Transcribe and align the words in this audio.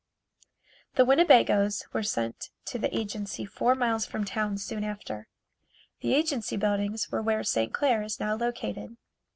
The 0.95 1.05
Winnebagoes 1.05 1.83
were 1.93 2.01
sent 2.01 2.49
to 2.65 2.79
the 2.79 2.97
agency 2.97 3.45
four 3.45 3.75
miles 3.75 4.07
from 4.07 4.25
town 4.25 4.57
soon 4.57 4.83
after. 4.83 5.27
The 5.99 6.15
agency 6.15 6.57
buildings 6.57 7.11
were 7.11 7.21
where 7.21 7.43
St. 7.43 7.71
Clair 7.71 8.01
is 8.01 8.19
now 8.19 8.35
located. 8.35 8.97